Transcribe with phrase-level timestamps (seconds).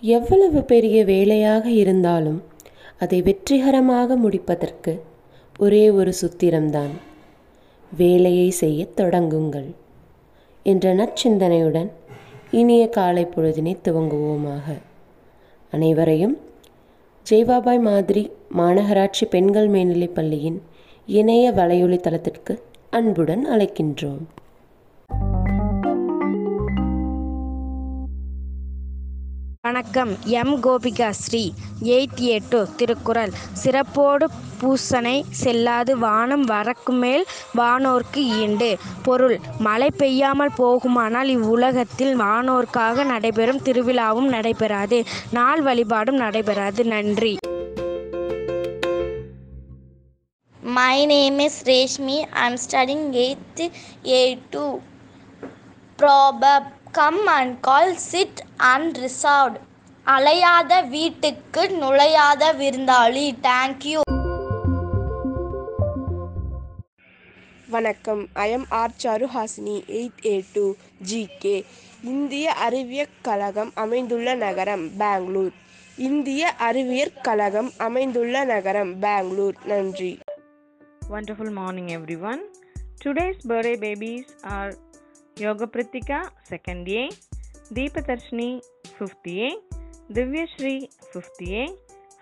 [0.00, 2.42] எவ்வளவு பெரிய வேலையாக இருந்தாலும்
[2.98, 5.02] அதை வெற்றிகரமாக முடிப்பதற்கு
[5.58, 6.90] ஒரே ஒரு சுத்திரம்தான்.
[7.96, 9.74] வேலையை செய்யத் தொடங்குங்கள்
[10.62, 11.90] என்ற நற்சிந்தனையுடன்
[12.50, 14.78] இனிய காலை பொழுதினை துவங்குவோமாக.
[15.70, 16.38] அனைவரையும்
[17.30, 20.62] ஜெய்வாபாய் மாதிரி மாநகராட்சி பெண்கள் மேல்நிலைப் பள்ளியின்
[21.06, 24.24] இணைய வலையொலி தளத்திற்கு அன்புடன் அழைக்கின்றோம்.
[29.70, 30.24] வணக்கம்.
[30.24, 30.62] M.
[30.62, 31.52] Gopika Sri
[31.82, 33.30] eight A two Thirukkural.
[33.62, 34.28] சிறப்போடு
[34.60, 37.22] பூசனை செல்லாது வானம் வரக்குமேல்
[37.58, 38.78] வானோர்க்கு ஈண்டு.
[39.02, 45.04] பொருள் மழை பெய்யாமல் போகுமானால் இவ்வுலகத்தில் வானோர்க்காக நடைபெறும் திருவிழாவும் நடைபெறாது.
[45.30, 46.84] நாள் வழிபாடும் நடைபெறாது.
[46.84, 47.36] நன்றி.
[50.64, 52.24] My name is Reshmi.
[52.32, 53.70] I'm studying 8th
[54.04, 54.78] A2.
[55.98, 56.78] Proverb.
[56.98, 59.56] Come and call, sit unreserved.
[60.06, 63.34] அலையாத வீட்டுக்கு நுழையாத விருந்தாளி.
[63.42, 64.00] தேங்க்யூ
[67.68, 68.28] வணக்கம்.
[68.32, 70.74] I M R Charuhasini eight A two
[71.10, 71.64] GK
[72.02, 75.52] இந்திய அறிவியற் கழகம் அமைந்துள்ள நகரம் பெங்களூர்.
[75.96, 79.54] இந்திய அறிவியற் கழகம் அமைந்துள்ள நகரம் பெங்களூர்.
[79.64, 80.18] நன்றி.
[81.10, 82.40] Wonderful morning, everyone.
[83.04, 84.72] Today's birthday babies are
[85.42, 86.18] Yoga Pritika,
[86.50, 87.04] 2nd A,
[87.76, 88.48] Deepadarshini,
[88.98, 89.50] 5th A,
[90.16, 90.74] Divyashri,
[91.12, 91.62] 5th A,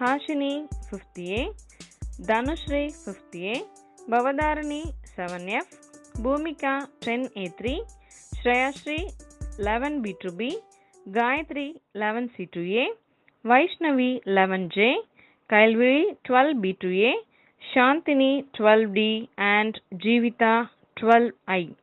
[0.00, 0.54] Hashini,
[0.90, 1.42] 5th A,
[2.28, 3.54] Dhanushri, 5th A,
[4.10, 4.82] Bavadarani,
[5.16, 5.68] 7F,
[6.24, 7.78] Bhumika, 10A3,
[8.38, 9.00] Shreyashri,
[9.60, 10.50] 11B2B,
[11.18, 12.86] Gayatri, 11C2A,
[13.44, 14.96] Vaishnavi, 11J,
[15.52, 17.12] Kailviri, 12B2A,
[17.70, 20.68] Shantini 12D and Jivita
[21.00, 21.74] 12I.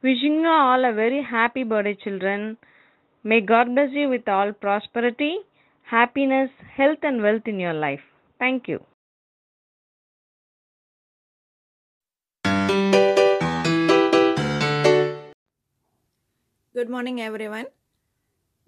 [0.00, 2.56] Wishing you all a very happy birthday, children.
[3.24, 5.38] May God bless you with all prosperity,
[5.82, 8.04] happiness, health, and wealth in your life.
[8.38, 8.84] Thank you.
[16.72, 17.66] Good morning, everyone.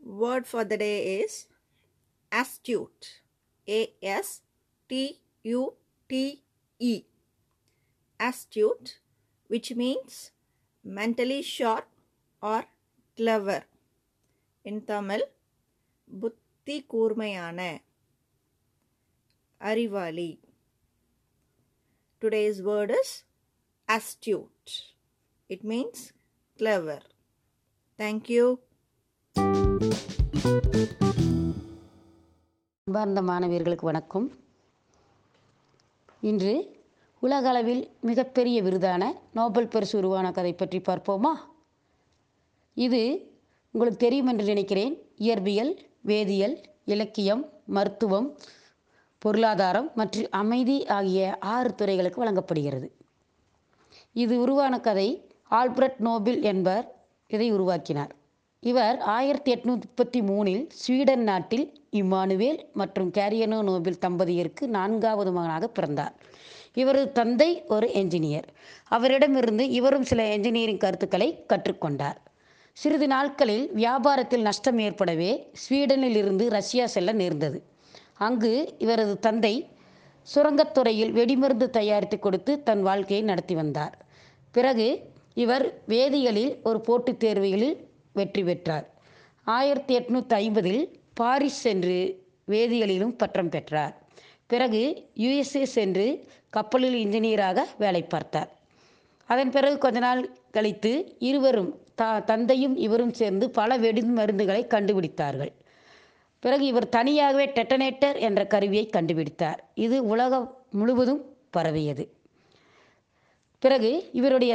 [0.05, 1.47] Word for the day is
[2.33, 3.21] astute.
[3.69, 4.41] A S
[4.89, 5.75] T U
[6.09, 6.43] T
[6.81, 7.05] E.
[8.19, 8.99] Astute,
[9.47, 10.33] which means
[10.85, 11.91] mentally sharp
[12.43, 12.69] or
[13.19, 13.61] clever.
[14.65, 15.25] In Tamil
[16.11, 17.61] புத்தி கூர்மையான
[19.61, 20.31] அறிவாளி
[22.23, 23.13] today's word is
[23.89, 24.73] astute
[25.51, 26.03] it means
[26.61, 27.07] clever
[27.99, 28.45] thank you
[32.87, 34.29] அன்பார்ந்த மாணவியர்களுக்கு வணக்கம்
[36.23, 36.55] இன்று
[37.23, 39.03] உலகளவில் மிகப்பெரிய விருதான
[39.39, 41.33] நோபல் பரிசு உருவான கதை பற்றி பார்ப்போமா?
[42.77, 43.01] இது
[43.75, 44.95] உங்களுக்கு தெரியும் என்று நினைக்கிறேன்.
[45.27, 45.73] இயற்பியல்
[46.11, 47.43] வேதியியல் இலக்கியம்
[47.77, 48.29] மருத்துவம்
[49.19, 52.89] பொருளாதாரம் மற்றும் அமைதி ஆகிய ஆறு துறைகளுக்கு வழங்கப்படுகிறது.
[54.23, 55.09] இது உருவான கதை
[55.61, 56.87] ஆல்பர்ட் நோபில் என்பவர்
[57.37, 58.13] இதை உருவாக்கினார்.
[58.61, 61.67] இவர் ஆயிரத்தி எட்நூற்றி முப்பத்தி மூணில் ஸ்வீடன் நாட்டில்
[62.01, 66.17] இம்மானுவேல் மற்றும் கேரியனோ நோபில் தம்பதியருக்கு நான்காவது மகனாக பிறந்தார்.
[66.75, 68.45] இவரது தந்தை ஒரு என்ஜினியர்
[68.89, 72.17] அவரிடமிருந்து இவரும் சில என்ஜினியரிங் கருத்துக்களை கற்றுக்கொண்டார்.
[72.73, 77.63] சிறிது நாட்களில் வியாபாரத்தில் நஷ்டம் ஏற்படவே ஸ்வீடனில் இருந்து ரஷ்யா செல்ல நேர்ந்தது.
[78.15, 79.69] அங்கு இவரது தந்தை
[80.35, 83.99] சுரங்கத்துறையில் வெடிமருந்து தயாரித்து கொடுத்து தன் வாழ்க்கையை நடத்தி வந்தார்.
[84.51, 87.77] பிறகு இவர் வேதியியலில் ஒரு போட்டித் தேர்வுகளில்
[88.13, 88.95] வெற்றி பெற்றார்.
[89.45, 93.99] ஆயிரத்தி எட்நூற்றி ஐம்பதில் பாரிஸ் சென்று வேதியியலிலும் பட்டம் பெற்றார்.
[94.53, 94.83] பிறகு
[95.25, 96.06] யுஎஸ்ஏ சென்று
[96.56, 98.50] கப்பலில் இன்ஜினியராக வேலை பார்த்தார்.
[99.31, 100.22] அதன் பிறகு கொஞ்ச நாள்
[100.56, 100.93] கழித்து
[101.31, 105.53] இருவரும் த தந்தையும் இவரும் சேர்ந்து பல வெடி மருந்துகளை கண்டுபிடித்தார்கள்.
[106.43, 109.60] பிறகு இவர் தனியாகவே டெட்டனேட்டர் என்ற கருவியை கண்டுபிடித்தார்.
[109.87, 110.49] இது உலகம்
[110.81, 111.22] முழுவதும்
[111.56, 112.05] பரவியது.
[113.62, 114.53] பிறகு இவருடைய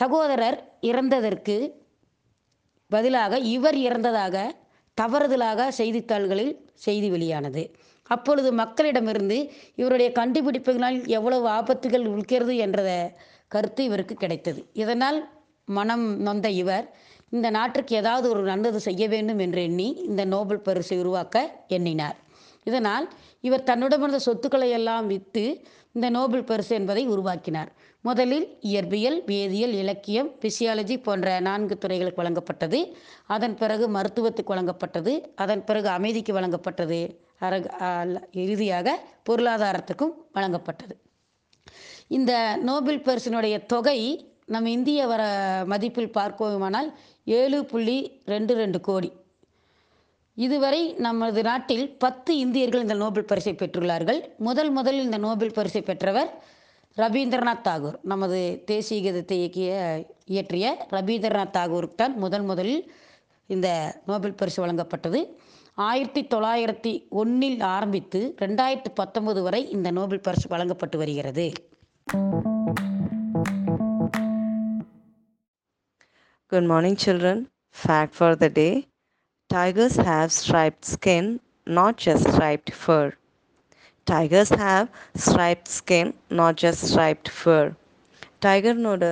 [0.00, 0.58] சகோதரர்
[0.90, 1.56] இறந்ததற்கு
[2.90, 4.36] பதிலாக இவர் இறந்ததாக
[4.96, 6.54] தவறுதலாக செய்தித்தாள்களில்
[6.86, 7.62] செய்தி வெளியானது.
[8.10, 9.38] அப்பொழுது மக்களிடமிருந்து
[9.80, 12.80] இவருடைய கண்டுபிடிப்புகளால் எவ்வளவு ஆபத்துகள் உள்கிறது என்ற
[13.54, 14.60] கருத்து இவருக்கு கிடைத்தது.
[14.82, 15.18] இதனால்
[15.78, 16.86] மனம் நொந்த இவர்
[17.36, 21.36] இந்த நாட்டுக்கு ஏதாவது ஒரு நல்லது செய்ய வேண்டும் என்று எண்ணி இந்த நோபல் பரிசை உருவாக்க
[21.76, 22.16] எண்ணினார்.
[22.62, 23.06] இதனால்
[23.40, 25.44] இவர் தன்னிடமிருந்த சொத்துக்களை எல்லாம் விற்று
[25.92, 27.70] இந்த நோபல் பரிசு என்பதை உருவாக்கினார்.
[28.02, 32.92] முதலில் இயற்பியல் வேதியியல் இலக்கியம் பிசியாலஜி போன்ற நான்கு துறைகளுக்கு வழங்கப்பட்டது.
[33.26, 35.14] அதன் பிறகு மருத்துவத்துக்கு வழங்கப்பட்டது.
[35.34, 37.00] அதன் பிறகு அமைதிக்கு வழங்கப்பட்டது.
[37.38, 38.98] அரக அல்ல, இறுதியாக
[39.30, 40.94] பொருளாதாரத்துக்கும் வழங்கப்பட்டது.
[42.08, 43.98] இந்த நோபல் பரிசினுடைய தொகை
[44.46, 45.22] நம் இந்திய வர
[45.66, 46.88] மதிப்பில் பார்க்கோமானால்
[47.24, 49.12] ஏழு புள்ளி ரெண்டு ரெண்டு கோடி.
[50.34, 54.20] இதுவரை நமது நாட்டில் பத்து இந்தியர்கள் இந்த நோபல் பரிசை பெற்றுள்ளார்கள்.
[54.38, 56.30] முதல் முதலில் இந்த நோபல் பரிசை பெற்றவர்
[56.96, 62.92] ரவீந்திரநாத் தாகூர் நமது தேசிய கீதத்தை இயக்கிய இயற்றிய ரவீந்திரநாத் தாகூருக்கு தான் முதன் முதலில்
[63.46, 65.26] இந்த நோபல் பரிசு வழங்கப்பட்டது.
[65.74, 71.52] ஆயிரத்தி தொள்ளாயிரத்தி ஒன்றில் ஆரம்பித்து ரெண்டாயிரத்தி பத்தொன்பது வரை இந்த நோபல் பரிசு வழங்கப்பட்டு வருகிறது.
[76.46, 77.44] Good morning children
[77.82, 78.88] fact for the day
[79.50, 83.12] Tigers have striped skin, not just striped fur.
[84.06, 87.64] Tigers have striped skin, not just striped fur.
[88.44, 89.04] டைகர்னோட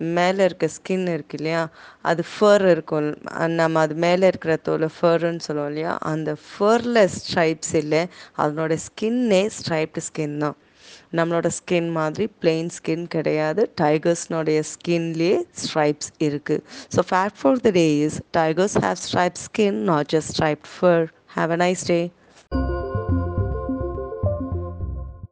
[0.00, 1.62] மேலே இருக்க ஸ்கின் இருக்கு இல்லையா
[2.10, 3.06] அது ஃபர் இருக்கும்
[3.60, 8.02] நம்ம அது மேலே இருக்கிற தோலை ஃபர்ன்னு சொல்லுவோம் இல்லையா அந்த ஃபர்ல ஸ்ட்ரைப்ஸ் இல்லை
[8.42, 10.56] அதனோட ஸ்கின்னே ஸ்ட்ரைப்டு ஸ்கின் தான்
[11.12, 13.62] நம்மளோட ஸ்கின் மாதிரி பிளெயின் ஸ்கின் கிடையாது.
[13.80, 16.62] டைகர்ஸ்னுடைய ஸ்கின்லேயே ஸ்ட்ரைப்ஸ் இருக்குது
[16.96, 21.04] so fact for the day is tigers have stripe skin not just stripe fur
[21.36, 22.00] have a nice day